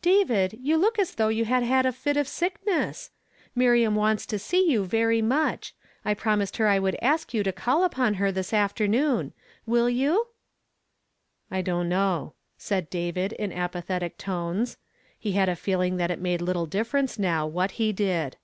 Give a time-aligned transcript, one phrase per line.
[0.00, 3.10] David, you look as though you had had a fit of sickness!
[3.52, 5.74] Miriam wants to see you very much.
[6.04, 9.32] I promised her I would ask you to call upon her this after noon.
[9.66, 10.28] Will you?"
[11.50, 14.78] "I don't know," said David, in apathetic tones;
[15.18, 18.36] he had a feeling that it made little difference now, what he did.